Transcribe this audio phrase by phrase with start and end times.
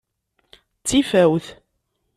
[0.79, 1.47] D tifawt.